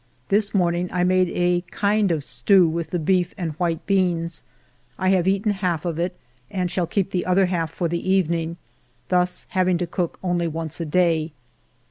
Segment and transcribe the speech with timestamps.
[0.29, 4.41] This morning I made a kind of stew with the beef and white beans;
[4.97, 6.15] I have eaten half of it
[6.49, 8.57] and shall keep the other half for the evening,
[9.09, 11.33] thus having to cook only once a day.